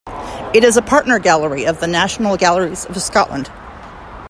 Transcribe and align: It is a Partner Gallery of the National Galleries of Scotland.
It 0.55 0.63
is 0.63 0.77
a 0.77 0.81
Partner 0.81 1.19
Gallery 1.19 1.63
of 1.67 1.79
the 1.79 1.85
National 1.85 2.35
Galleries 2.35 2.85
of 2.87 2.99
Scotland. 2.99 3.51